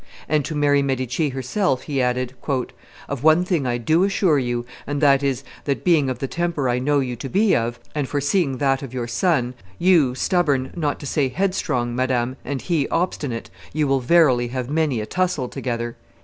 [0.27, 2.33] And to Mary de' Medici herself he added,
[3.07, 6.67] "Of one thing I do assure you, and that is, that, being of the temper
[6.67, 10.99] I know you to be of, and foreseeing that of your son, you stubborn, not
[11.01, 15.95] to say headstrong, madame, and he obstinate, you will verily have many a tussle together."